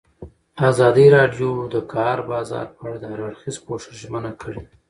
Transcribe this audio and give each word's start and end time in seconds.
ازادي 0.69 1.05
راډیو 1.17 1.49
د 1.65 1.65
د 1.73 1.75
کار 1.93 2.17
بازار 2.31 2.65
په 2.75 2.81
اړه 2.85 2.97
د 2.99 3.05
هر 3.11 3.19
اړخیز 3.27 3.57
پوښښ 3.65 3.85
ژمنه 4.01 4.31
کړې. 4.41 4.61